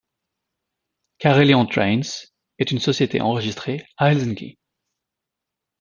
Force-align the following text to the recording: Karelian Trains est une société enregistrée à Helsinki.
Karelian 1.19 1.67
Trains 1.67 2.25
est 2.57 2.71
une 2.71 2.79
société 2.79 3.21
enregistrée 3.21 3.85
à 3.97 4.11
Helsinki. 4.11 4.57